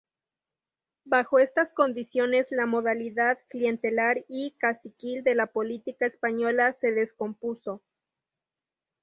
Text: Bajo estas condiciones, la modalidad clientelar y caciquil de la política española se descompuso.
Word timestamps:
Bajo 1.05 1.37
estas 1.37 1.71
condiciones, 1.73 2.47
la 2.49 2.65
modalidad 2.65 3.37
clientelar 3.49 4.25
y 4.27 4.49
caciquil 4.57 5.23
de 5.23 5.35
la 5.35 5.45
política 5.45 6.07
española 6.07 6.73
se 6.73 6.91
descompuso. 6.91 7.83